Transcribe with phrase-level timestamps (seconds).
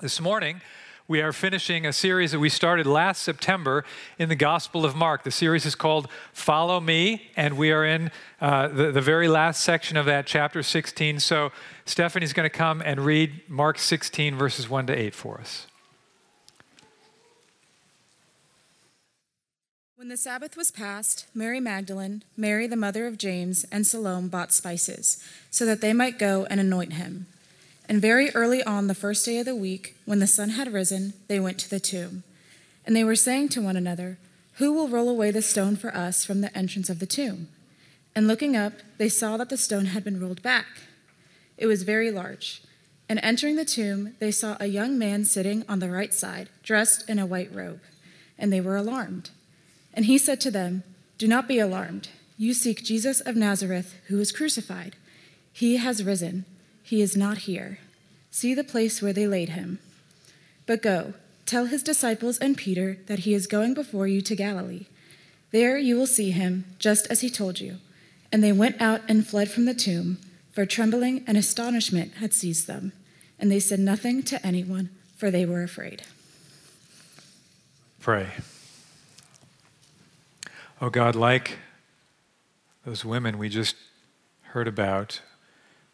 [0.00, 0.60] This morning,
[1.08, 3.84] we are finishing a series that we started last September
[4.16, 5.24] in the Gospel of Mark.
[5.24, 9.64] The series is called Follow Me, and we are in uh, the, the very last
[9.64, 11.18] section of that, chapter 16.
[11.18, 11.50] So,
[11.84, 15.66] Stephanie's going to come and read Mark 16, verses 1 to 8 for us.
[19.96, 24.52] When the Sabbath was past, Mary Magdalene, Mary the mother of James, and Salome bought
[24.52, 25.20] spices,
[25.50, 27.26] so that they might go and anoint him.
[27.88, 31.14] And very early on the first day of the week, when the sun had risen,
[31.26, 32.22] they went to the tomb.
[32.84, 34.18] And they were saying to one another,
[34.54, 37.48] Who will roll away the stone for us from the entrance of the tomb?
[38.14, 40.66] And looking up, they saw that the stone had been rolled back.
[41.56, 42.62] It was very large.
[43.08, 47.08] And entering the tomb, they saw a young man sitting on the right side, dressed
[47.08, 47.80] in a white robe.
[48.38, 49.30] And they were alarmed.
[49.94, 50.82] And he said to them,
[51.16, 52.10] Do not be alarmed.
[52.36, 54.94] You seek Jesus of Nazareth, who was crucified.
[55.52, 56.44] He has risen
[56.88, 57.80] he is not here.
[58.30, 59.78] See the place where they laid him.
[60.64, 61.12] But go,
[61.44, 64.86] tell his disciples and Peter that he is going before you to Galilee.
[65.50, 67.76] There you will see him, just as he told you.
[68.32, 70.16] And they went out and fled from the tomb,
[70.50, 72.92] for trembling and astonishment had seized them.
[73.38, 76.04] And they said nothing to anyone, for they were afraid.
[78.00, 78.28] Pray.
[80.80, 81.58] Oh God, like
[82.86, 83.76] those women we just
[84.54, 85.20] heard about,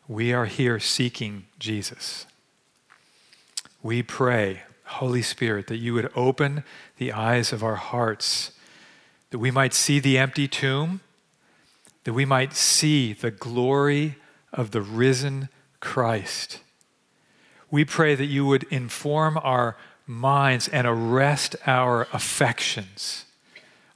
[0.06, 2.26] we are here seeking Jesus.
[3.82, 6.62] We pray, Holy Spirit, that you would open
[6.98, 8.52] the eyes of our hearts,
[9.30, 11.00] that we might see the empty tomb,
[12.04, 14.16] that we might see the glory
[14.52, 15.48] of the risen
[15.80, 16.60] Christ.
[17.70, 23.24] We pray that you would inform our minds and arrest our affections,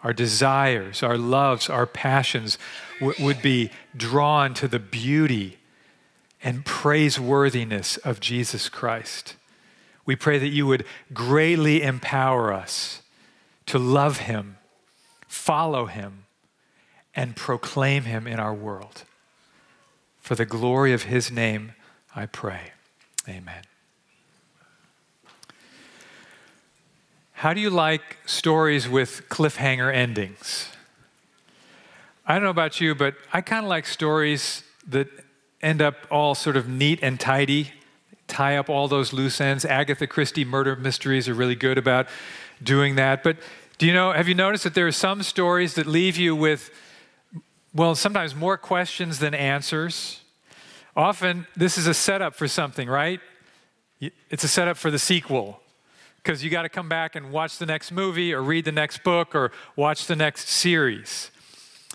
[0.02, 2.56] our desires, our loves, our passions
[2.98, 5.57] w- would be drawn to the beauty
[6.42, 9.34] and praiseworthiness of Jesus Christ.
[10.06, 13.02] We pray that you would greatly empower us
[13.66, 14.56] to love him,
[15.26, 16.24] follow him,
[17.14, 19.04] and proclaim him in our world.
[20.20, 21.72] For the glory of his name,
[22.14, 22.72] I pray.
[23.28, 23.62] Amen.
[27.32, 30.70] How do you like stories with cliffhanger endings?
[32.26, 35.08] I don't know about you, but I kind of like stories that
[35.60, 37.72] end up all sort of neat and tidy,
[38.26, 39.64] tie up all those loose ends.
[39.64, 42.06] Agatha Christie murder mysteries are really good about
[42.62, 43.22] doing that.
[43.22, 43.38] But
[43.78, 46.70] do you know, have you noticed that there are some stories that leave you with,
[47.74, 50.20] well, sometimes more questions than answers?
[50.96, 53.20] Often, this is a setup for something, right?
[54.00, 55.60] It's a setup for the sequel
[56.16, 59.02] because you got to come back and watch the next movie or read the next
[59.04, 61.30] book or watch the next series.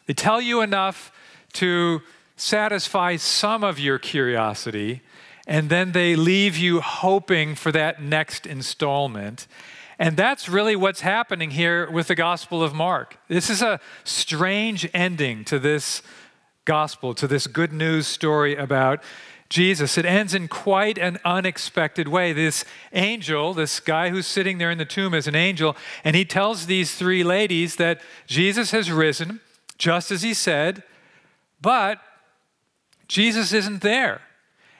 [0.06, 1.12] They tell you enough
[1.54, 2.02] to
[2.36, 5.02] satisfy some of your curiosity,
[5.46, 9.48] and then they leave you hoping for that next installment.
[10.00, 13.18] And that's really what's happening here with the Gospel of Mark.
[13.28, 16.02] This is a strange ending to this
[16.66, 19.04] gospel, to this good news story about
[19.50, 19.98] Jesus.
[19.98, 22.34] It ends in quite an unexpected way.
[22.34, 26.26] This angel, this guy who's sitting there in the tomb is an angel, and he
[26.26, 29.42] tells these three ladies that Jesus has risen,
[29.78, 30.84] just as he said,
[31.62, 32.00] but
[33.14, 34.22] Jesus isn't there.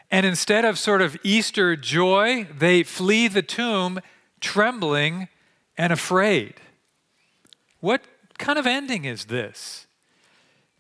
[0.10, 4.00] And instead of sort of Easter joy, they flee the tomb
[4.42, 5.28] trembling
[5.78, 6.56] and afraid.
[7.80, 8.02] What
[8.40, 9.86] kind of ending is this?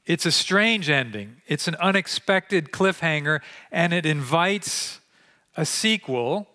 [0.07, 1.43] It's a strange ending.
[1.45, 3.41] It's an unexpected cliffhanger,
[3.71, 4.99] and it invites
[5.55, 6.47] a sequel.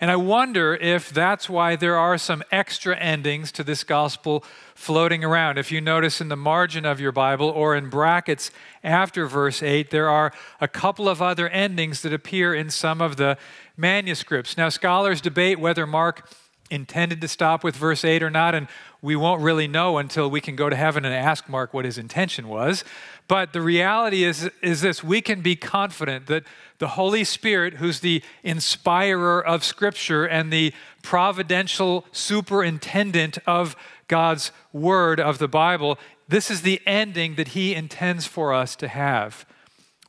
[0.00, 4.42] And I wonder if that's why there are some extra endings to this gospel
[4.74, 5.58] floating around.
[5.58, 8.50] If you notice in the margin of your Bible or in brackets
[8.82, 13.16] after verse 8, there are a couple of other endings that appear in some of
[13.16, 13.36] the
[13.76, 14.56] manuscripts.
[14.56, 16.30] Now, scholars debate whether Mark
[16.70, 18.68] intended to stop with verse 8 or not, and
[19.02, 21.96] we won't really know until we can go to heaven and ask Mark what his
[21.98, 22.84] intention was.
[23.28, 26.44] But the reality is, is this we can be confident that
[26.78, 30.72] the Holy Spirit, who's the inspirer of Scripture and the
[31.02, 33.76] providential superintendent of
[34.08, 35.98] God's Word of the Bible,
[36.28, 39.46] this is the ending that He intends for us to have.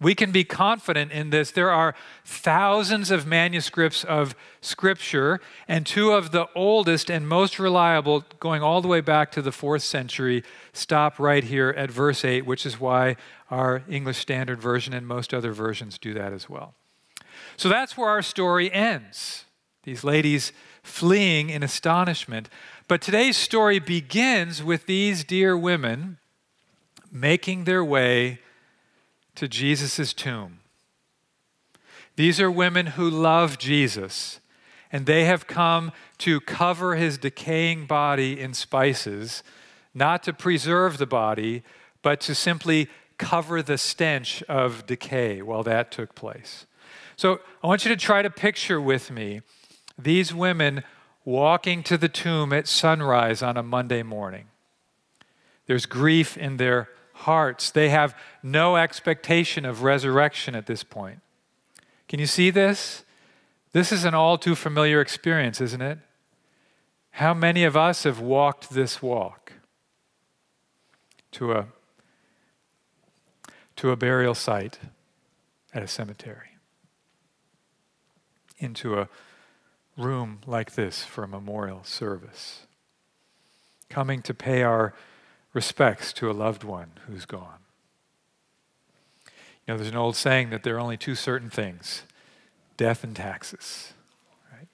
[0.01, 1.51] We can be confident in this.
[1.51, 1.93] There are
[2.25, 8.81] thousands of manuscripts of Scripture, and two of the oldest and most reliable, going all
[8.81, 10.43] the way back to the fourth century,
[10.73, 13.15] stop right here at verse 8, which is why
[13.51, 16.73] our English Standard Version and most other versions do that as well.
[17.55, 19.45] So that's where our story ends.
[19.83, 20.51] These ladies
[20.81, 22.49] fleeing in astonishment.
[22.87, 26.17] But today's story begins with these dear women
[27.11, 28.39] making their way
[29.35, 30.59] to Jesus' tomb.
[32.15, 34.39] These are women who love Jesus,
[34.91, 39.43] and they have come to cover his decaying body in spices,
[39.93, 41.63] not to preserve the body,
[42.01, 46.65] but to simply cover the stench of decay while that took place.
[47.15, 49.41] So I want you to try to picture with me
[49.97, 50.83] these women
[51.23, 54.45] walking to the tomb at sunrise on a Monday morning.
[55.67, 56.89] There's grief in their
[57.21, 57.71] hearts.
[57.71, 61.19] They have no expectation of resurrection at this point.
[62.07, 63.03] Can you see this?
[63.73, 65.99] This is an all too familiar experience, isn't it?
[67.11, 69.53] How many of us have walked this walk
[71.31, 71.67] to a,
[73.77, 74.79] to a burial site
[75.73, 76.57] at a cemetery,
[78.57, 79.07] into a
[79.97, 82.65] room like this for a memorial service,
[83.89, 84.93] coming to pay our
[85.53, 87.59] respects to a loved one who's gone?
[89.25, 92.03] You know, there's an old saying that there are only two certain things
[92.77, 93.93] death and taxes.
[94.51, 94.67] Right?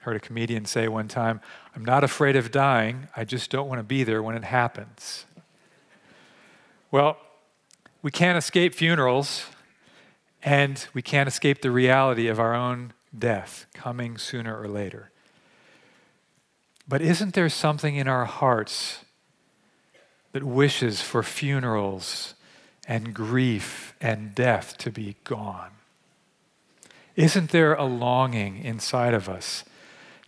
[0.00, 1.40] Heard a comedian say one time,
[1.74, 5.24] I'm not afraid of dying, I just don't want to be there when it happens.
[6.90, 7.16] Well,
[8.02, 9.46] we can't escape funerals,
[10.42, 15.10] and we can't escape the reality of our own death coming sooner or later.
[16.88, 19.04] But isn't there something in our hearts
[20.32, 22.34] that wishes for funerals
[22.86, 25.70] and grief and death to be gone?
[27.16, 29.64] Isn't there a longing inside of us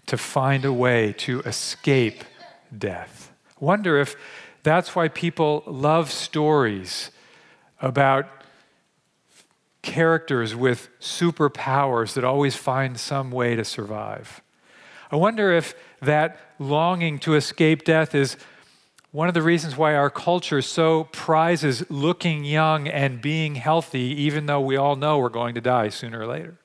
[0.06, 2.24] to find a way to escape
[2.76, 3.32] death?
[3.60, 4.16] Wonder if
[4.62, 7.10] that's why people love stories
[7.80, 8.26] about
[9.82, 14.40] characters with superpowers that always find some way to survive.
[15.10, 18.36] I wonder if that longing to escape death is
[19.12, 24.46] one of the reasons why our culture so prizes looking young and being healthy, even
[24.46, 26.56] though we all know we're going to die sooner or later.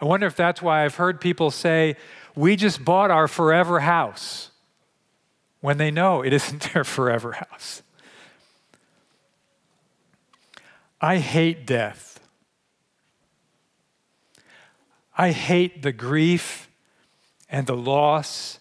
[0.00, 1.96] I wonder if that's why I've heard people say,
[2.34, 4.50] We just bought our forever house,
[5.60, 7.82] when they know it isn't their forever house.
[11.00, 12.18] I hate death.
[15.16, 16.70] I hate the grief
[17.50, 18.58] and the loss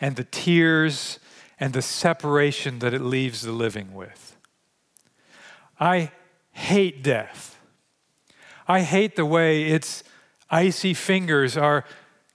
[0.00, 1.18] and the tears
[1.60, 4.36] and the separation that it leaves the living with.
[5.80, 6.12] I
[6.52, 7.58] hate death.
[8.66, 10.04] I hate the way its
[10.50, 11.84] icy fingers are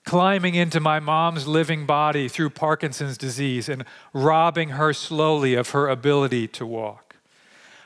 [0.05, 5.87] climbing into my mom's living body through Parkinson's disease and robbing her slowly of her
[5.87, 7.15] ability to walk.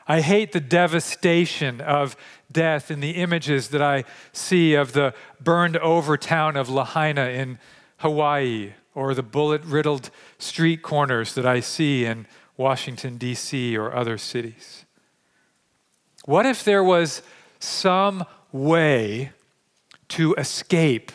[0.08, 2.16] I hate the devastation of
[2.52, 7.60] death in the images that I see of the burned over town of Lahaina in
[7.98, 10.10] Hawaii or the bullet riddled
[10.40, 12.26] street corners that I see in
[12.58, 13.78] Washington, D.C.
[13.78, 14.86] or other cities.
[16.26, 17.22] What if there was
[17.60, 19.34] some way
[20.08, 21.12] to escape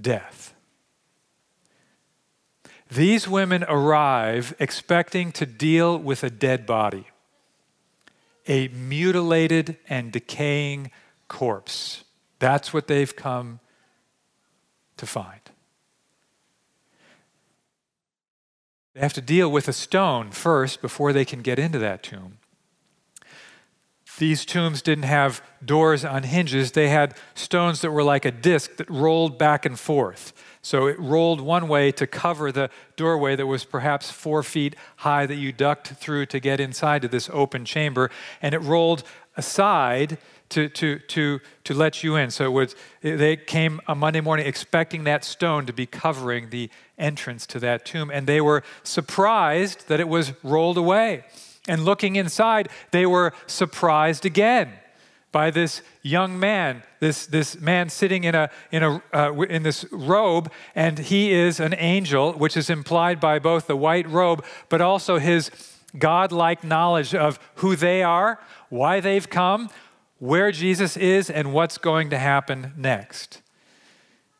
[0.00, 0.54] death?
[2.90, 7.06] These women arrive expecting to deal with a dead body,
[8.46, 10.90] a mutilated and decaying
[11.28, 12.04] corpse.
[12.38, 13.60] That's what they've come
[14.96, 15.47] to find.
[18.98, 22.38] They have to deal with a stone first before they can get into that tomb.
[24.18, 28.74] These tombs didn't have doors on hinges, they had stones that were like a disc
[28.74, 30.32] that rolled back and forth.
[30.62, 35.26] So it rolled one way to cover the doorway that was perhaps four feet high
[35.26, 38.10] that you ducked through to get inside to this open chamber,
[38.42, 39.04] and it rolled
[39.36, 40.18] aside
[40.50, 42.30] to, to, to, to let you in.
[42.30, 46.70] So it was, they came a Monday morning expecting that stone to be covering the
[46.98, 51.24] entrance to that tomb, and they were surprised that it was rolled away.
[51.68, 54.72] And looking inside, they were surprised again
[55.30, 59.84] by this young man, this, this man sitting in, a, in, a, uh, in this
[59.92, 64.80] robe, and he is an angel, which is implied by both the white robe, but
[64.80, 65.50] also his
[65.98, 68.40] godlike knowledge of who they are,
[68.70, 69.68] why they've come,
[70.18, 73.40] where Jesus is and what's going to happen next.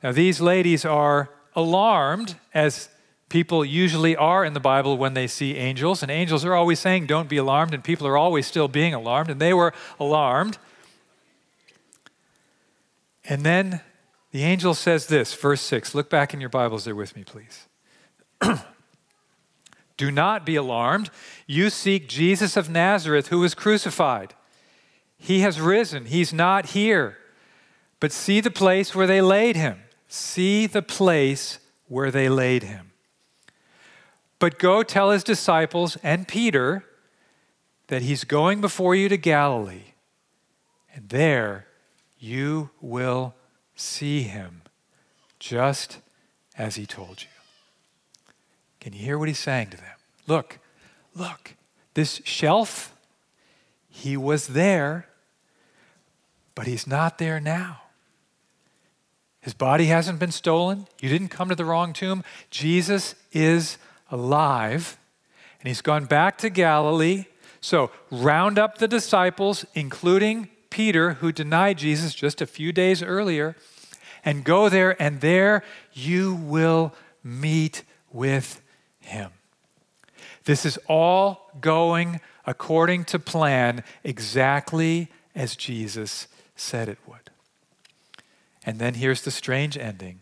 [0.03, 2.89] Now, these ladies are alarmed, as
[3.29, 6.03] people usually are in the Bible when they see angels.
[6.03, 9.31] And angels are always saying, Don't be alarmed, and people are always still being alarmed.
[9.31, 10.59] And they were alarmed.
[13.25, 13.83] And then
[14.31, 15.95] the angel says this, verse 6.
[15.95, 17.67] Look back in your Bibles there with me, please.
[19.97, 21.11] Do not be alarmed.
[21.47, 24.35] You seek Jesus of Nazareth who was crucified.
[25.19, 27.19] He has risen, he's not here.
[28.01, 29.83] But see the place where they laid him.
[30.07, 31.59] See the place
[31.89, 32.93] where they laid him.
[34.39, 36.85] But go tell his disciples and Peter
[37.89, 39.95] that he's going before you to Galilee,
[40.95, 41.67] and there
[42.19, 43.35] you will
[43.75, 44.63] see him
[45.39, 45.99] just
[46.57, 47.29] as he told you.
[48.81, 49.97] Can you hear what he's saying to them?
[50.27, 50.59] Look,
[51.15, 51.55] look,
[51.95, 52.95] this shelf,
[53.99, 55.09] he was there,
[56.55, 57.83] but he's not there now.
[59.41, 60.87] His body hasn't been stolen.
[61.01, 62.23] You didn't come to the wrong tomb.
[62.49, 63.77] Jesus is
[64.09, 64.99] alive,
[65.61, 67.25] and he's gone back to Galilee.
[67.61, 73.57] So round up the disciples, including Peter, who denied Jesus just a few days earlier,
[74.25, 78.63] and go there, and there you will meet with
[79.01, 79.33] him.
[80.45, 86.27] This is all going according to plan, exactly as Jesus
[86.57, 87.31] said it would.
[88.65, 90.21] And then here's the strange ending.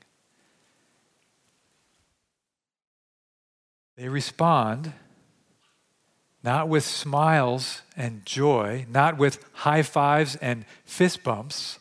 [3.97, 4.93] They respond
[6.43, 11.79] not with smiles and joy, not with high fives and fist bumps,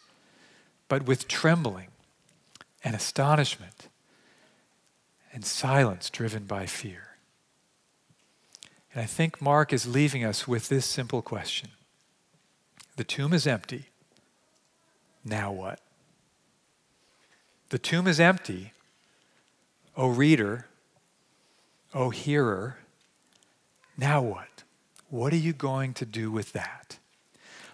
[0.87, 1.87] but with trembling
[2.83, 3.89] and astonishment
[5.33, 7.04] and silence driven by fear.
[8.95, 11.69] And I think Mark is leaving us with this simple question
[12.95, 13.89] The tomb is empty.
[15.23, 15.79] Now what?
[17.69, 18.71] The tomb is empty.
[19.97, 20.67] O reader,
[21.93, 22.77] O hearer,
[23.97, 24.63] now what?
[25.09, 26.99] What are you going to do with that?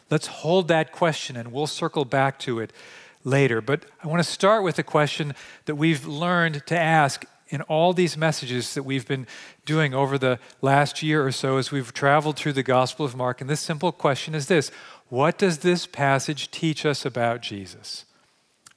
[0.09, 2.71] Let's hold that question and we'll circle back to it
[3.23, 3.61] later.
[3.61, 5.33] But I want to start with a question
[5.65, 9.27] that we've learned to ask in all these messages that we've been
[9.65, 13.41] doing over the last year or so as we've traveled through the Gospel of Mark.
[13.41, 14.71] And this simple question is this
[15.09, 18.05] What does this passage teach us about Jesus?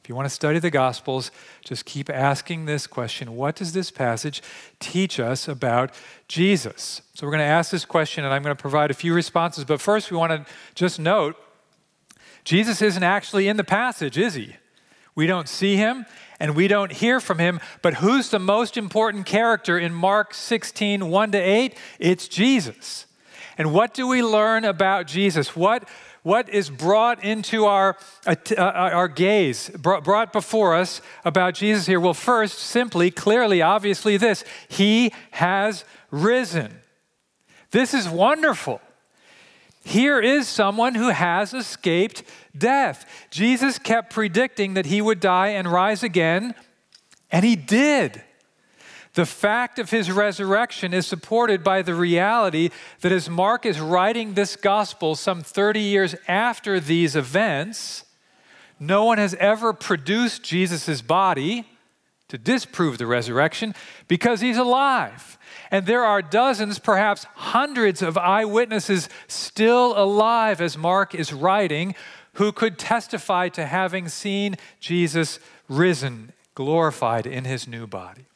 [0.02, 1.30] If you want to study the Gospels,
[1.64, 4.42] just keep asking this question What does this passage
[4.80, 5.92] teach us about
[6.26, 7.00] Jesus?
[7.14, 9.64] So we're going to ask this question, and I'm going to provide a few responses.
[9.64, 11.36] But first, we want to just note
[12.42, 14.56] Jesus isn't actually in the passage, is he?
[15.14, 16.06] We don't see him
[16.40, 17.60] and we don't hear from him.
[17.82, 21.76] But who's the most important character in Mark 16, 1 to 8?
[21.98, 23.06] It's Jesus.
[23.56, 25.54] And what do we learn about Jesus?
[25.54, 25.88] What
[26.24, 32.00] what is brought into our, uh, uh, our gaze, brought before us about Jesus here?
[32.00, 36.80] Well, first, simply, clearly, obviously, this He has risen.
[37.72, 38.80] This is wonderful.
[39.84, 42.22] Here is someone who has escaped
[42.56, 43.26] death.
[43.30, 46.54] Jesus kept predicting that he would die and rise again,
[47.30, 48.22] and he did.
[49.14, 52.70] The fact of his resurrection is supported by the reality
[53.00, 58.04] that as Mark is writing this gospel some 30 years after these events,
[58.80, 61.64] no one has ever produced Jesus' body
[62.28, 63.74] to disprove the resurrection
[64.08, 65.38] because he's alive.
[65.70, 71.94] And there are dozens, perhaps hundreds of eyewitnesses still alive as Mark is writing
[72.34, 75.38] who could testify to having seen Jesus
[75.68, 78.26] risen, glorified in his new body.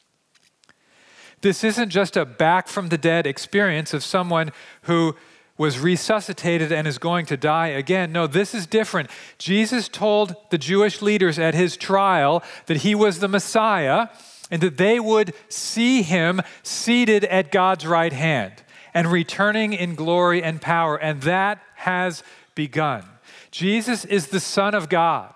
[1.41, 4.51] This isn't just a back from the dead experience of someone
[4.83, 5.15] who
[5.57, 8.11] was resuscitated and is going to die again.
[8.11, 9.09] No, this is different.
[9.37, 14.07] Jesus told the Jewish leaders at his trial that he was the Messiah
[14.49, 18.53] and that they would see him seated at God's right hand
[18.93, 20.95] and returning in glory and power.
[20.95, 22.23] And that has
[22.55, 23.03] begun.
[23.51, 25.33] Jesus is the Son of God,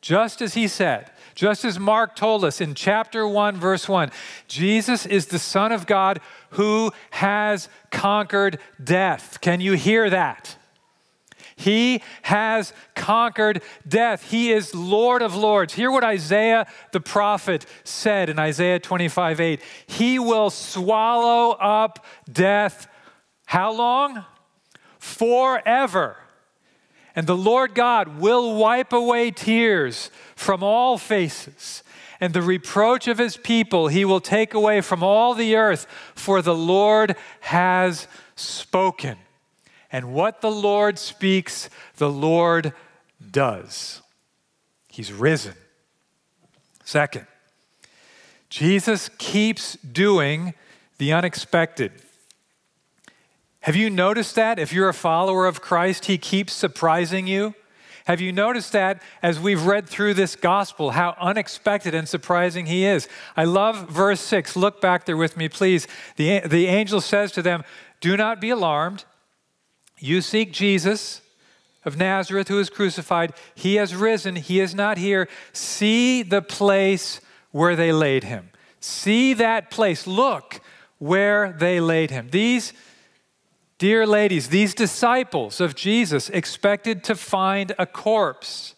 [0.00, 1.10] just as he said.
[1.34, 4.10] Just as Mark told us in chapter 1, verse 1,
[4.48, 9.40] Jesus is the Son of God who has conquered death.
[9.40, 10.56] Can you hear that?
[11.56, 14.30] He has conquered death.
[14.30, 15.74] He is Lord of Lords.
[15.74, 19.60] Hear what Isaiah the prophet said in Isaiah 25 8.
[19.86, 22.88] He will swallow up death.
[23.46, 24.24] How long?
[24.98, 26.16] Forever.
[27.14, 31.82] And the Lord God will wipe away tears from all faces,
[32.20, 36.40] and the reproach of his people he will take away from all the earth, for
[36.40, 39.18] the Lord has spoken.
[39.90, 42.72] And what the Lord speaks, the Lord
[43.30, 44.00] does.
[44.88, 45.54] He's risen.
[46.84, 47.26] Second,
[48.48, 50.54] Jesus keeps doing
[50.98, 51.92] the unexpected.
[53.62, 54.58] Have you noticed that?
[54.58, 57.54] If you're a follower of Christ, He keeps surprising you.
[58.06, 62.84] Have you noticed that as we've read through this gospel, how unexpected and surprising He
[62.84, 63.08] is?
[63.36, 64.56] I love verse 6.
[64.56, 65.86] Look back there with me, please.
[66.16, 67.62] The, the angel says to them,
[68.00, 69.04] Do not be alarmed.
[69.98, 71.20] You seek Jesus
[71.84, 73.32] of Nazareth who is crucified.
[73.54, 75.28] He has risen, He is not here.
[75.52, 77.20] See the place
[77.52, 78.50] where they laid Him.
[78.80, 80.08] See that place.
[80.08, 80.60] Look
[80.98, 82.28] where they laid Him.
[82.32, 82.72] These
[83.82, 88.76] Dear ladies, these disciples of Jesus expected to find a corpse.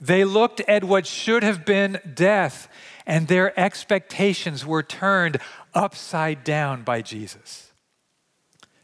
[0.00, 2.68] They looked at what should have been death
[3.06, 5.38] and their expectations were turned
[5.72, 7.70] upside down by Jesus.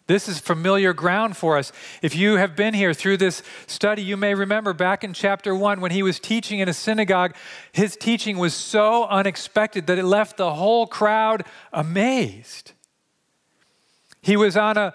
[0.07, 1.73] This is familiar ground for us.
[2.01, 5.81] If you have been here through this study, you may remember back in chapter one
[5.81, 7.35] when he was teaching in a synagogue,
[7.73, 12.71] his teaching was so unexpected that it left the whole crowd amazed.
[14.23, 14.95] He was on a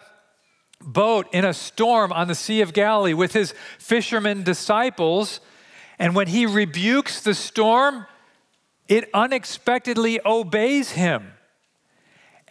[0.81, 5.39] boat in a storm on the Sea of Galilee with his fishermen disciples,
[5.97, 8.05] and when he rebukes the storm,
[8.87, 11.33] it unexpectedly obeys him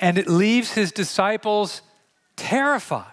[0.00, 1.82] and it leaves his disciples
[2.36, 3.12] terrified.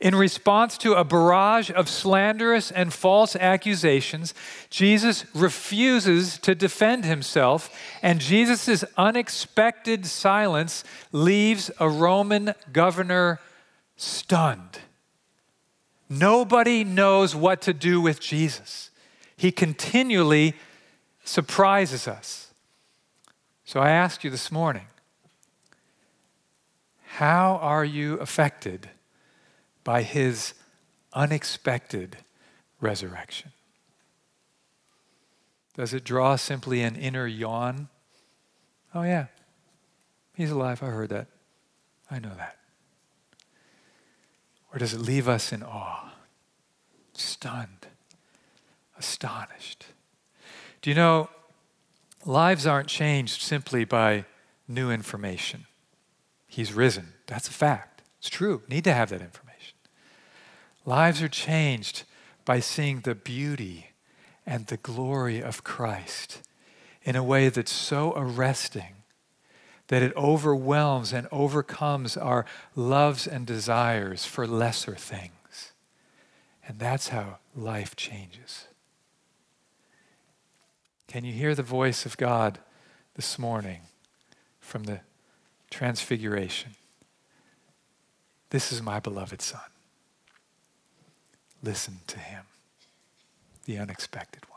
[0.00, 4.34] In response to a barrage of slanderous and false accusations,
[4.68, 7.70] Jesus refuses to defend himself,
[8.02, 13.40] and Jesus' unexpected silence leaves a Roman governor
[13.96, 14.80] stunned.
[16.08, 18.90] Nobody knows what to do with Jesus.
[19.36, 20.54] He continually
[21.24, 22.52] surprises us.
[23.64, 24.86] So I ask you this morning
[27.16, 28.90] how are you affected
[29.84, 30.54] by his
[31.12, 32.16] unexpected
[32.80, 33.52] resurrection?
[35.76, 37.88] Does it draw simply an inner yawn?
[38.94, 39.26] Oh, yeah,
[40.34, 40.82] he's alive.
[40.82, 41.28] I heard that.
[42.10, 42.56] I know that.
[44.74, 46.12] Or does it leave us in awe,
[47.12, 47.86] stunned,
[48.98, 49.86] astonished?
[50.82, 51.30] Do you know,
[52.26, 54.24] lives aren't changed simply by
[54.66, 55.66] new information.
[56.48, 57.12] He's risen.
[57.26, 58.02] That's a fact.
[58.18, 58.62] It's true.
[58.68, 59.74] Need to have that information.
[60.84, 62.02] Lives are changed
[62.44, 63.90] by seeing the beauty
[64.46, 66.42] and the glory of Christ
[67.02, 68.94] in a way that's so arresting
[69.88, 75.72] that it overwhelms and overcomes our loves and desires for lesser things.
[76.66, 78.66] And that's how life changes.
[81.06, 82.58] Can you hear the voice of God
[83.14, 83.82] this morning
[84.58, 85.00] from the
[85.74, 86.70] transfiguration.
[88.50, 89.60] This is my beloved Son.
[91.62, 92.44] Listen to him,
[93.64, 94.53] the unexpected one.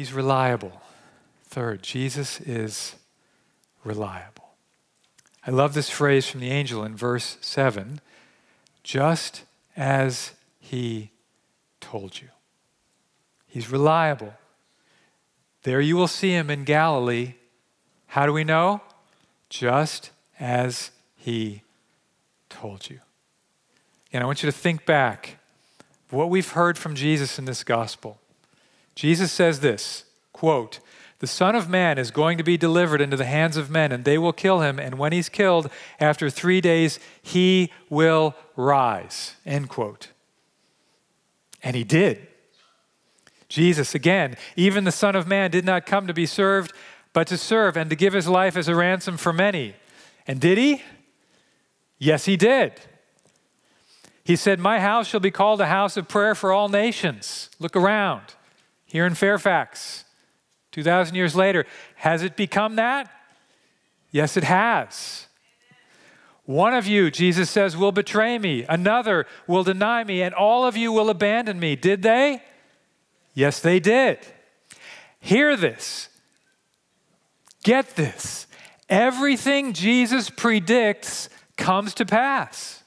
[0.00, 0.80] He's reliable.
[1.44, 2.96] Third, Jesus is
[3.84, 4.54] reliable.
[5.46, 8.00] I love this phrase from the angel in verse 7
[8.82, 9.42] just
[9.76, 11.10] as he
[11.82, 12.28] told you.
[13.46, 14.32] He's reliable.
[15.64, 17.34] There you will see him in Galilee.
[18.06, 18.80] How do we know?
[19.50, 21.60] Just as he
[22.48, 23.00] told you.
[24.14, 25.36] And I want you to think back
[26.08, 28.18] what we've heard from Jesus in this gospel.
[28.94, 30.80] Jesus says this quote,
[31.20, 34.04] the Son of Man is going to be delivered into the hands of men, and
[34.04, 34.78] they will kill him.
[34.78, 39.36] And when he's killed, after three days, he will rise.
[39.44, 40.08] End quote.
[41.62, 42.26] And he did.
[43.50, 46.72] Jesus, again, even the Son of Man did not come to be served,
[47.12, 49.74] but to serve and to give his life as a ransom for many.
[50.26, 50.82] And did he?
[51.98, 52.72] Yes, he did.
[54.24, 57.50] He said, My house shall be called a house of prayer for all nations.
[57.58, 58.22] Look around
[58.90, 60.04] here in Fairfax,
[60.72, 61.64] 2,000 years later.
[61.96, 63.10] Has it become that?
[64.10, 65.26] Yes, it has.
[66.44, 68.64] One of you, Jesus says, will betray me.
[68.68, 71.76] Another will deny me, and all of you will abandon me.
[71.76, 72.42] Did they?
[73.34, 74.18] Yes, they did.
[75.20, 76.08] Hear this.
[77.62, 78.48] Get this.
[78.88, 82.82] Everything Jesus predicts comes to pass.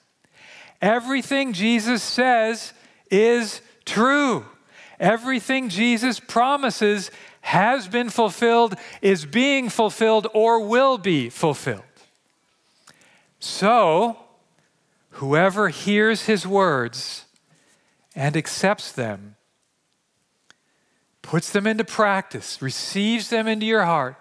[0.82, 2.74] Everything Jesus says
[3.10, 4.46] is true.
[5.04, 7.12] Everything Jesus promises
[7.42, 11.84] has been fulfilled, is being fulfilled, or will be fulfilled.
[13.38, 14.18] So,
[15.10, 17.26] whoever hears his words
[18.16, 19.36] and accepts them
[21.22, 24.16] puts them into practice, receives them into your heart,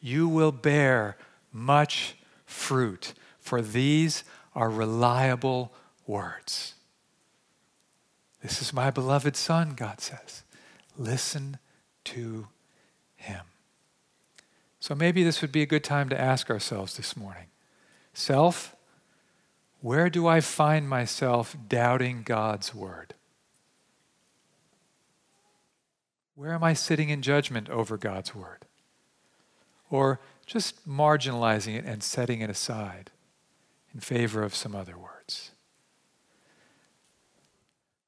[0.00, 1.18] you will bear
[1.52, 2.14] much
[2.46, 5.74] fruit, for these are reliable
[6.06, 6.73] words.
[8.44, 10.42] This is my beloved Son, God says.
[10.98, 11.56] Listen
[12.04, 12.48] to
[13.16, 13.40] him.
[14.80, 17.46] So maybe this would be a good time to ask ourselves this morning
[18.12, 18.76] Self,
[19.80, 23.14] where do I find myself doubting God's word?
[26.34, 28.66] Where am I sitting in judgment over God's word?
[29.88, 33.10] Or just marginalizing it and setting it aside
[33.94, 35.52] in favor of some other words?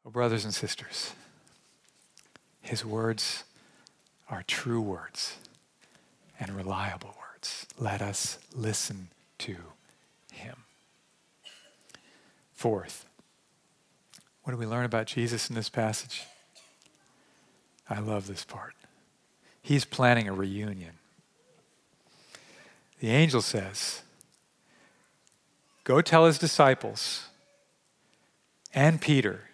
[0.07, 1.15] Oh, brothers and sisters,
[2.61, 3.43] his words
[4.31, 5.37] are true words
[6.39, 7.67] and reliable words.
[7.77, 9.57] Let us listen to
[10.33, 10.57] him.
[12.53, 13.05] Fourth,
[14.45, 16.23] What do we learn about Jesus in this passage?
[17.91, 18.75] I love this part.
[19.61, 20.93] He's planning a reunion.
[23.01, 24.03] The angel says,
[25.83, 27.25] Go tell his disciples
[28.73, 29.47] and Peter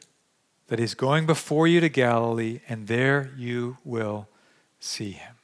[0.73, 4.27] that he's going before you to Galilee, and there you will
[4.81, 5.35] see him.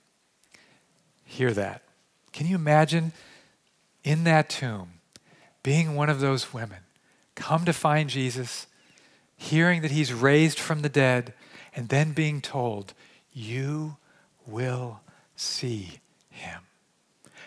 [1.22, 1.82] Hear that.
[2.32, 3.12] Can you imagine
[4.02, 5.00] in that tomb
[5.62, 6.78] being one of those women,
[7.34, 8.68] come to find Jesus,
[9.36, 11.34] hearing that he's raised from the dead,
[11.76, 12.94] and then being told,
[13.30, 13.98] You
[14.46, 15.00] will
[15.36, 16.62] see him.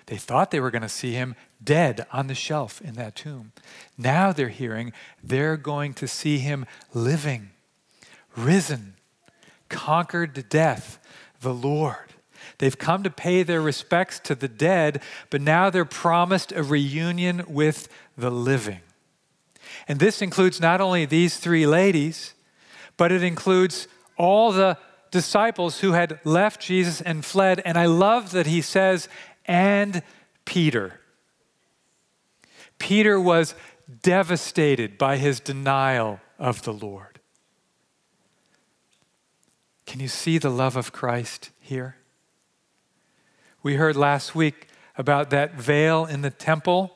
[0.05, 3.53] They thought they were going to see him dead on the shelf in that tomb.
[3.97, 7.49] Now they're hearing they're going to see him living,
[8.35, 8.95] risen,
[9.69, 10.99] conquered death,
[11.41, 12.13] the Lord.
[12.57, 17.43] They've come to pay their respects to the dead, but now they're promised a reunion
[17.47, 18.81] with the living.
[19.87, 22.33] And this includes not only these three ladies,
[22.97, 24.77] but it includes all the
[25.09, 27.61] disciples who had left Jesus and fled.
[27.65, 29.09] And I love that he says,
[29.45, 30.03] and
[30.45, 30.99] Peter.
[32.77, 33.55] Peter was
[34.03, 37.10] devastated by his denial of the Lord.
[39.91, 41.97] Can you see the love of Christ here?
[43.61, 46.95] We heard last week about that veil in the temple,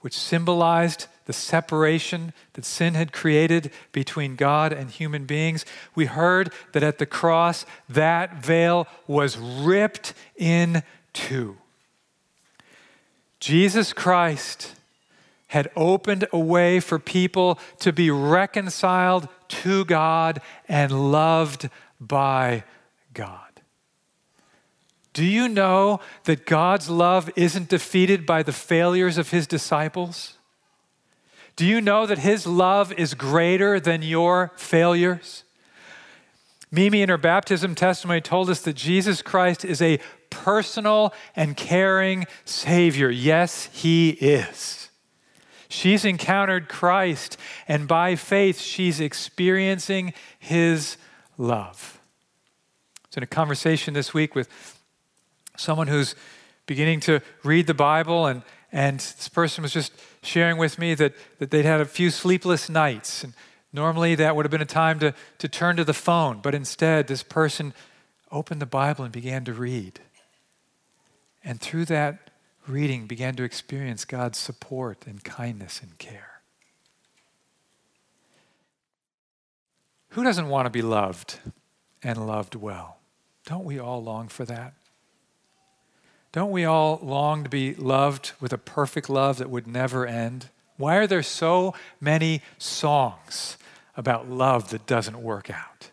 [0.00, 5.66] which symbolized the separation that sin had created between God and human beings.
[5.94, 11.58] We heard that at the cross, that veil was ripped in two.
[13.40, 14.74] Jesus Christ
[15.48, 19.28] had opened a way for people to be reconciled
[19.62, 21.68] to God and loved
[22.00, 22.64] by
[23.14, 23.38] God.
[25.12, 30.38] Do you know that God's love isn't defeated by the failures of his disciples?
[31.54, 35.44] Do you know that his love is greater than your failures?
[36.70, 42.24] Mimi in her baptism testimony told us that Jesus Christ is a personal and caring
[42.46, 43.10] Savior.
[43.10, 44.88] Yes, He is.
[45.72, 50.98] She's encountered Christ, and by faith, she's experiencing His
[51.38, 51.98] love.
[53.08, 54.50] Was in a conversation this week with
[55.56, 56.14] someone who's
[56.66, 61.14] beginning to read the Bible, and, and this person was just sharing with me that,
[61.38, 63.24] that they'd had a few sleepless nights.
[63.24, 63.32] And
[63.72, 67.06] normally that would have been a time to, to turn to the phone, but instead,
[67.06, 67.72] this person
[68.30, 70.00] opened the Bible and began to read.
[71.42, 72.31] And through that
[72.66, 76.42] reading, began to experience God's support and kindness and care.
[80.10, 81.38] Who doesn't want to be loved
[82.02, 82.98] and loved well?
[83.46, 84.74] Don't we all long for that?
[86.32, 90.48] Don't we all long to be loved with a perfect love that would never end?
[90.76, 93.58] Why are there so many songs
[93.96, 95.90] about love that doesn't work out?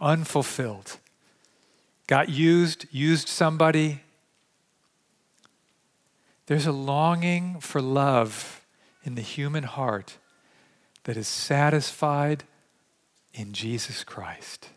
[0.00, 0.98] Unfulfilled
[2.06, 4.02] got used, used somebody.
[6.46, 8.64] There's a longing for love
[9.04, 10.18] in the human heart
[11.04, 12.44] that is satisfied
[13.34, 14.70] in Jesus Christ.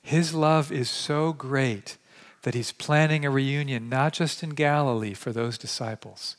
[0.00, 1.98] His love is so great
[2.42, 6.36] that he's planning a reunion not just in Galilee for those disciples.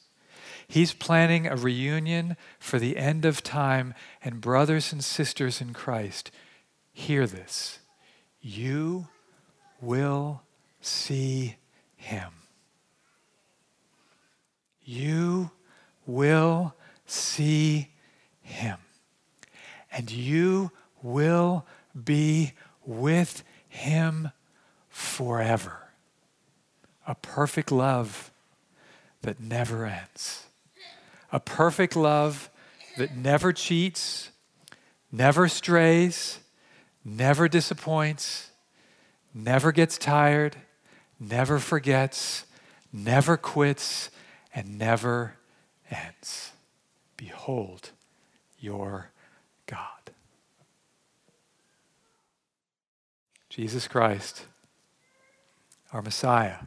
[0.67, 6.31] He's planning a reunion for the end of time, and brothers and sisters in Christ,
[6.91, 7.79] hear this.
[8.41, 9.07] You
[9.81, 10.43] will
[10.81, 11.57] see
[11.95, 12.38] him.
[14.89, 15.51] You
[16.07, 16.73] will
[17.05, 17.89] see
[18.41, 18.77] him.
[19.91, 20.71] And you
[21.03, 22.53] will be
[22.85, 24.31] with him
[24.89, 25.91] forever.
[27.05, 28.31] A perfect love
[29.21, 30.47] that never ends.
[31.31, 32.49] A perfect love
[32.97, 34.31] that never cheats,
[35.11, 36.39] never strays,
[37.05, 38.49] never disappoints
[39.33, 40.57] never gets tired,
[41.19, 42.45] never forgets,
[42.91, 44.09] never quits,
[44.53, 45.35] and never
[45.89, 46.51] ends.
[47.17, 47.91] Behold
[48.59, 49.09] your
[49.65, 50.11] God.
[53.49, 54.45] Jesus Christ,
[55.91, 56.59] our Messiah,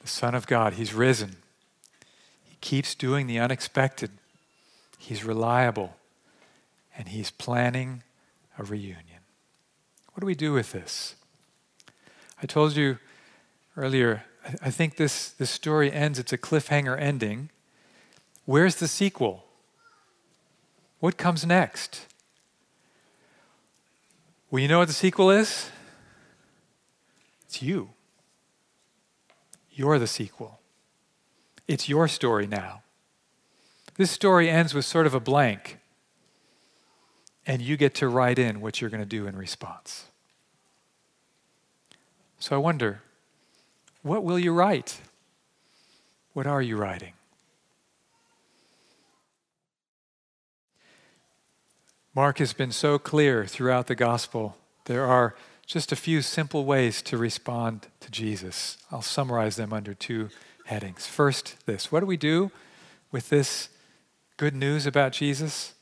[0.00, 1.36] the Son of God, He's risen.
[2.44, 4.10] He keeps doing the unexpected.
[4.98, 5.96] He's reliable,
[6.96, 8.02] and He's planning
[8.58, 9.22] a reunion.
[10.12, 11.16] What do we do with this?
[12.42, 12.98] I told you
[13.76, 14.24] earlier,
[14.62, 17.50] I think this, this story ends, it's a cliffhanger ending.
[18.44, 19.44] Where's the sequel?
[21.00, 22.06] What comes next?
[24.50, 25.70] Well, you know what the sequel is?
[27.46, 27.90] It's you.
[29.70, 30.60] You're the sequel.
[31.68, 32.82] It's your story now.
[33.96, 35.78] This story ends with sort of a blank.
[37.46, 40.06] and you get to write in what you're going to do in response.
[42.38, 43.02] So I wonder,
[44.02, 45.00] what will you write?
[46.32, 47.12] What are you writing?
[52.14, 54.56] Mark has been so clear throughout the gospel.
[54.84, 55.34] There are
[55.66, 58.76] just a few simple ways to respond to Jesus.
[58.90, 60.28] I'll summarize them under two
[60.66, 61.06] headings.
[61.06, 62.50] First, this what do we do
[63.10, 63.70] with this
[64.36, 65.74] good news about Jesus?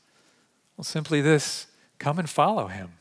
[0.77, 1.67] Well, simply this
[1.99, 2.93] come and follow him.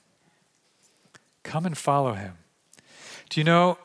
[1.43, 2.35] Come and follow him.
[3.29, 3.79] Do you know,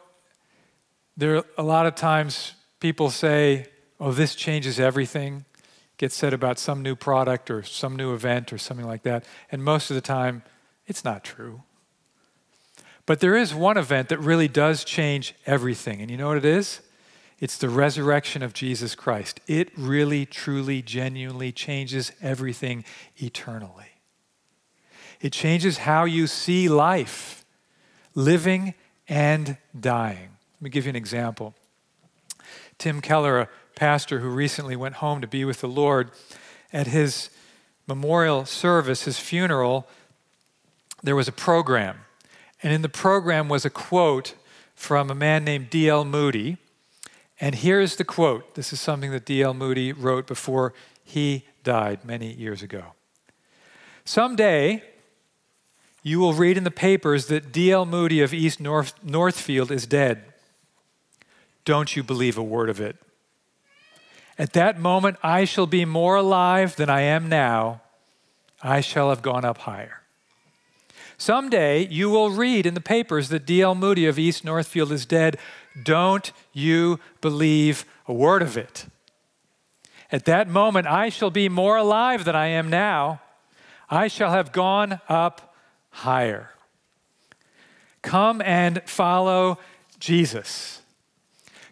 [1.17, 3.67] there are a lot of times people say,
[3.99, 5.45] oh, this changes everything
[5.97, 9.25] gets said about some new product or some new event or something like that.
[9.51, 10.43] And most of the time,
[10.87, 11.63] it's not true.
[13.05, 16.01] But there is one event that really does change everything.
[16.01, 16.81] And you know what it is?
[17.39, 19.39] It's the resurrection of Jesus Christ.
[19.47, 22.83] It really, truly, genuinely changes everything
[23.17, 23.91] eternally.
[25.21, 27.45] It changes how you see life,
[28.15, 28.73] living
[29.07, 30.34] and dying.
[30.55, 31.53] Let me give you an example.
[32.77, 36.11] Tim Keller, a pastor who recently went home to be with the Lord,
[36.71, 37.29] at his
[37.87, 39.87] memorial service, his funeral,
[41.03, 41.99] there was a program.
[42.63, 44.33] And in the program was a quote
[44.75, 46.05] from a man named D.L.
[46.05, 46.57] Moody.
[47.39, 48.55] And here's the quote.
[48.55, 49.53] This is something that D.L.
[49.53, 52.93] Moody wrote before he died many years ago.
[54.03, 54.83] Someday,
[56.01, 57.85] you will read in the papers that D.L.
[57.85, 60.23] Moody of East North, Northfield is dead.
[61.65, 62.95] Don't you believe a word of it.
[64.37, 67.81] At that moment, I shall be more alive than I am now.
[68.61, 70.01] I shall have gone up higher.
[71.17, 73.75] Someday you will read in the papers that D.L.
[73.75, 75.37] Moody of East Northfield is dead.
[75.81, 78.85] Don't you believe a word of it.
[80.11, 83.21] At that moment, I shall be more alive than I am now.
[83.89, 85.55] I shall have gone up
[85.89, 86.51] higher.
[88.01, 89.57] Come and follow
[89.99, 90.81] Jesus.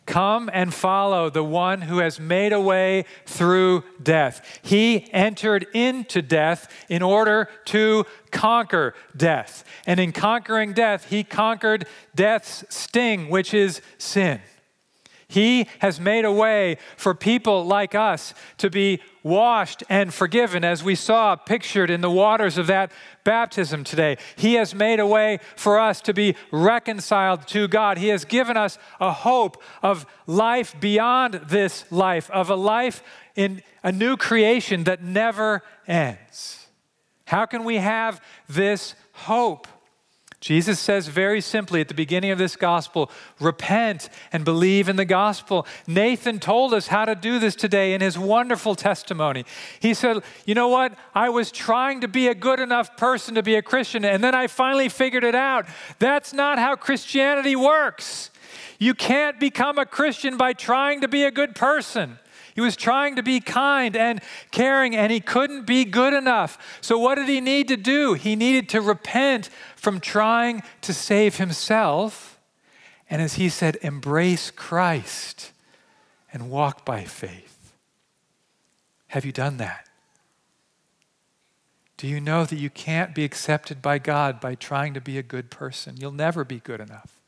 [0.05, 4.59] Come and follow the one who has made a way through death.
[4.61, 9.63] He entered into death in order to conquer death.
[9.85, 14.41] And in conquering death, he conquered death's sting, which is sin.
[15.33, 20.83] He has made a way for people like us to be washed and forgiven, as
[20.83, 22.91] we saw pictured in the waters of that
[23.23, 24.17] baptism today.
[24.35, 27.97] He has made a way for us to be reconciled to God.
[27.97, 33.01] He has given us a hope of life beyond this life, of a life
[33.35, 36.67] in a new creation that never ends.
[37.25, 39.67] How can we have this hope?
[40.43, 45.05] Jesus says very simply at the beginning of this gospel repent and believe in the
[45.05, 45.65] gospel.
[45.87, 49.45] Nathan told us how to do this today in his wonderful testimony.
[49.79, 50.97] He said, You know what?
[51.15, 54.35] I was trying to be a good enough person to be a Christian, and then
[54.35, 55.65] I finally figured it out.
[55.99, 58.29] That's not how Christianity works.
[58.79, 62.19] You can't become a Christian by trying to be a good person.
[62.55, 66.79] He was trying to be kind and caring, and he couldn't be good enough.
[66.81, 68.13] So, what did he need to do?
[68.13, 69.49] He needed to repent
[69.83, 72.39] from trying to save himself.
[73.09, 75.51] And as he said, embrace Christ
[76.31, 77.73] and walk by faith.
[79.07, 79.89] Have you done that?
[81.97, 85.23] Do you know that you can't be accepted by God by trying to be a
[85.23, 85.97] good person?
[85.99, 87.19] You'll never be good enough.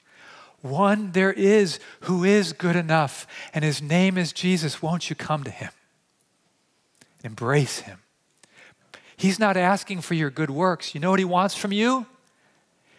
[0.61, 4.81] One there is who is good enough, and his name is Jesus.
[4.81, 5.71] Won't you come to him?
[7.21, 7.99] Embrace him.
[9.17, 10.95] He's not asking for your good works.
[10.95, 12.05] You know what he wants from you?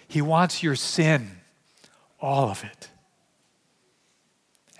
[0.08, 1.38] He wants your sin,
[2.20, 2.90] all of it.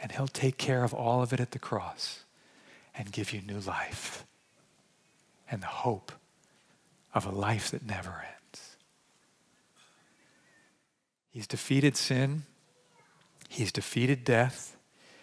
[0.00, 2.24] And he'll take care of all of it at the cross
[2.94, 4.24] and give you new life
[5.50, 6.12] and the hope
[7.14, 8.76] of a life that never ends.
[11.30, 12.44] He's defeated sin.
[13.48, 14.76] He's defeated death.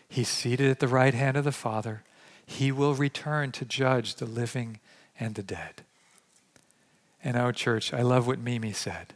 [0.08, 2.04] He's seated at the right hand of the Father.
[2.46, 4.80] He will return to judge the living
[5.20, 5.84] and the dead.
[7.24, 9.14] And our church, I love what Mimi said.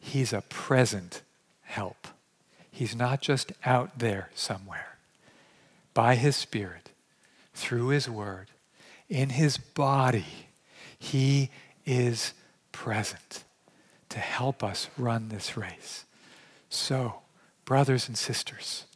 [0.00, 1.22] He's a present
[1.62, 2.08] help.
[2.70, 4.96] He's not just out there somewhere.
[5.94, 6.90] By His Spirit,
[7.54, 8.48] through His Word,
[9.08, 10.46] in His body,
[10.98, 11.50] He
[11.84, 12.32] is
[12.72, 13.44] present
[14.08, 16.04] to help us run this race.
[16.68, 17.20] So,
[17.64, 18.86] brothers and sisters,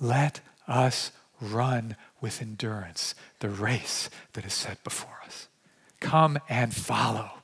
[0.00, 5.48] let us run with endurance the race that is set before us.
[6.00, 7.41] Come and follow,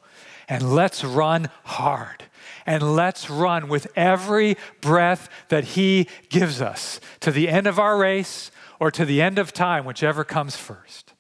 [0.49, 2.25] and let's run hard,
[2.65, 7.99] and let's run with every breath that He gives us to the end of our
[7.99, 11.13] race or to the end of time, whichever comes first.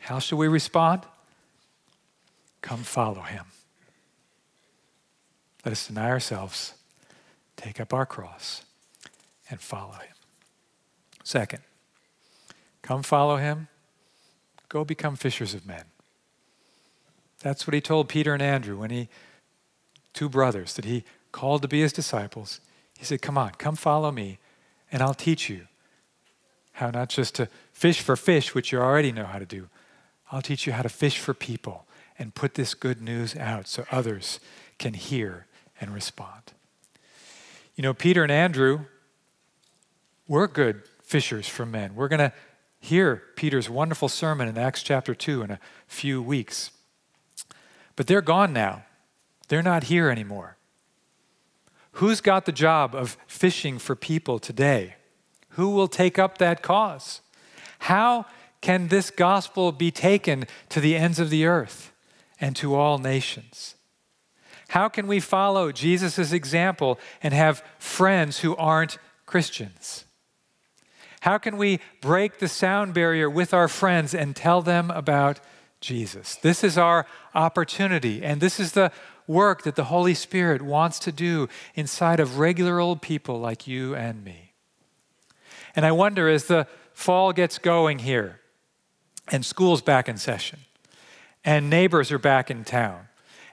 [0.00, 1.02] How should we respond?
[2.62, 3.44] come follow him.
[5.64, 6.74] Let us deny ourselves,
[7.56, 8.62] take up our cross,
[9.50, 10.14] and follow him.
[11.22, 11.62] Second,
[12.82, 13.68] come follow him,
[14.68, 15.84] go become fishers of men.
[17.40, 19.08] That's what he told Peter and Andrew when he,
[20.12, 22.60] two brothers, that he called to be his disciples.
[22.98, 24.38] He said, Come on, come follow me,
[24.92, 25.66] and I'll teach you
[26.72, 29.68] how not just to fish for fish, which you already know how to do.
[30.30, 31.86] I'll teach you how to fish for people
[32.18, 34.40] and put this good news out so others
[34.78, 35.46] can hear
[35.80, 36.52] and respond.
[37.74, 38.80] You know, Peter and Andrew
[40.28, 41.94] were good fishers for men.
[41.94, 42.32] We're going to
[42.78, 46.70] hear Peter's wonderful sermon in Acts chapter 2 in a few weeks.
[48.00, 48.84] But they're gone now,
[49.48, 50.56] they're not here anymore.
[52.00, 54.94] Who's got the job of fishing for people today?
[55.50, 57.20] Who will take up that cause?
[57.80, 58.24] How
[58.62, 61.92] can this gospel be taken to the ends of the earth
[62.40, 63.74] and to all nations?
[64.68, 70.06] How can we follow Jesus' example and have friends who aren't Christians?
[71.20, 75.38] How can we break the sound barrier with our friends and tell them about
[75.80, 76.36] Jesus?
[76.36, 78.92] This is our opportunity, and this is the
[79.26, 83.94] work that the Holy Spirit wants to do inside of regular old people like you
[83.94, 84.52] and me.
[85.76, 88.40] And I wonder as the fall gets going here,
[89.28, 90.60] and school's back in session,
[91.44, 93.06] and neighbors are back in town,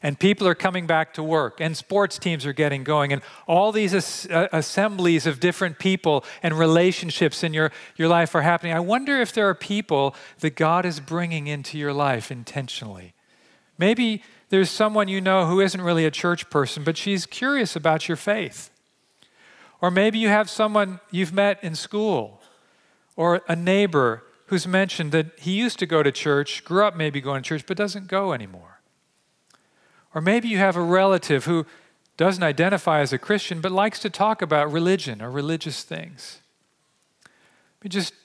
[0.04, 3.72] and people are coming back to work, and sports teams are getting going, and all
[3.72, 8.74] these as- uh, assemblies of different people and relationships in your, your life are happening.
[8.74, 13.14] I wonder if there are people that God is bringing into your life intentionally.
[13.78, 18.08] Maybe there's someone you know who isn't really a church person, but she's curious about
[18.08, 18.70] your faith.
[19.82, 22.42] Or maybe you have someone you've met in school,
[23.16, 27.22] or a neighbor who's mentioned that he used to go to church, grew up maybe
[27.22, 28.77] going to church, but doesn't go anymore.
[30.18, 31.68] Or maybe you have a relative who
[32.18, 36.40] doesn't identify as a Christian, but likes to talk about religion or religious things.
[37.24, 38.16] Let me just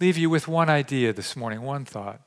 [0.00, 2.22] leave you with one idea this morning, one thought.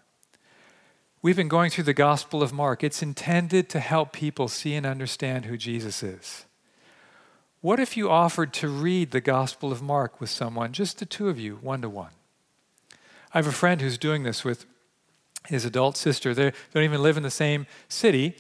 [1.23, 2.83] We've been going through the Gospel of Mark.
[2.83, 6.45] It's intended to help people see and understand who Jesus is.
[7.61, 11.27] What if you offered to read the Gospel of Mark with someone, just the two
[11.27, 12.11] of you, one to one?
[13.33, 14.67] I have a friend who's doing this with
[15.47, 16.33] his adult sister.
[16.33, 18.35] They don't even live in the same city,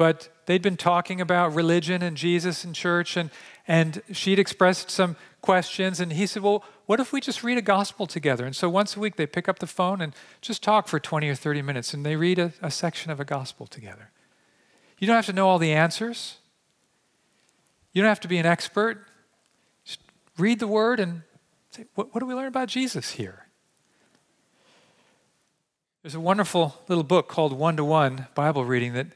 [0.00, 3.28] but they'd been talking about religion and Jesus and church, and,
[3.68, 7.62] and she'd expressed some questions, and he said, Well, what if we just read a
[7.62, 8.46] gospel together?
[8.46, 11.28] And so once a week they pick up the phone and just talk for 20
[11.28, 14.10] or 30 minutes, and they read a, a section of a gospel together.
[14.98, 16.38] You don't have to know all the answers.
[17.92, 19.04] You don't have to be an expert.
[19.84, 20.00] Just
[20.38, 21.24] read the word and
[21.72, 23.48] say, what, what do we learn about Jesus here?
[26.00, 29.08] There's a wonderful little book called One to One Bible Reading that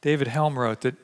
[0.00, 0.96] David Helm wrote that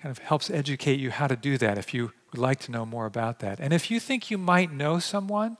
[0.00, 2.86] kind of helps educate you how to do that if you would like to know
[2.86, 3.58] more about that.
[3.60, 5.56] And if you think you might know someone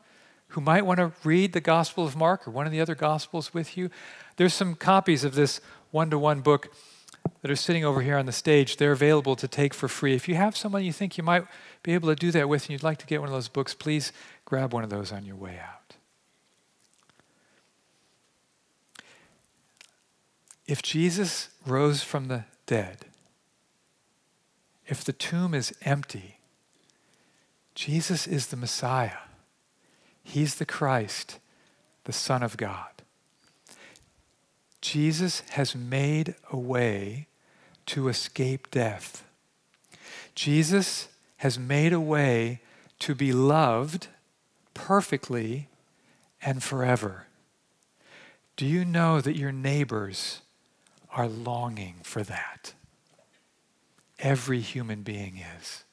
[0.48, 3.52] who might want to read the Gospel of Mark or one of the other Gospels
[3.52, 3.90] with you,
[4.36, 6.72] there's some copies of this one to one book
[7.42, 10.14] that are sitting over here on the stage, they're available to take for free.
[10.14, 11.44] If you have someone you think you might
[11.82, 13.74] be able to do that with and you'd like to get one of those books,
[13.74, 14.12] please
[14.44, 15.94] grab one of those on your way out.
[20.66, 23.06] If Jesus rose from the dead,
[24.86, 26.38] if the tomb is empty,
[27.74, 29.24] Jesus is the Messiah.
[30.22, 31.38] He's the Christ,
[32.04, 33.02] the Son of God.
[34.80, 37.26] Jesus has made a way
[37.86, 39.24] to escape death.
[40.34, 42.60] Jesus has made a way
[42.98, 44.08] to be loved
[44.74, 45.68] perfectly
[46.42, 47.26] and forever.
[48.56, 50.42] Do you know that your neighbors
[51.10, 52.74] are longing for that?
[54.18, 55.84] Every human being is.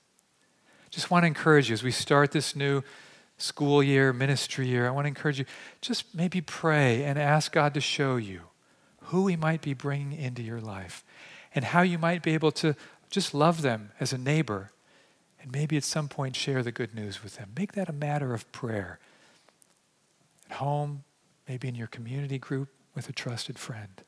[0.89, 2.81] Just want to encourage you as we start this new
[3.37, 5.45] school year, ministry year, I want to encourage you
[5.81, 8.41] just maybe pray and ask God to show you
[9.03, 11.03] who He might be bringing into your life
[11.53, 12.75] and how you might be able to
[13.09, 14.71] just love them as a neighbor
[15.41, 17.51] and maybe at some point share the good news with them.
[17.55, 18.99] Make that a matter of prayer.
[20.49, 21.03] At home,
[21.47, 24.03] maybe in your community group with a trusted friend.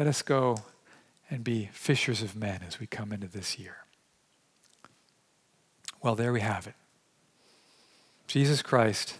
[0.00, 0.56] Let us go
[1.28, 3.84] and be fishers of men as we come into this year.
[6.02, 6.72] Well, there we have it.
[8.26, 9.18] Jesus Christ,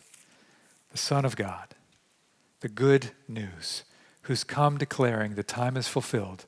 [0.90, 1.74] the Son of God,
[2.60, 3.84] the good news
[4.22, 6.46] who's come declaring the time is fulfilled,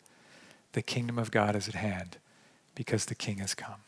[0.72, 2.16] the kingdom of God is at hand,
[2.74, 3.83] because the king has come.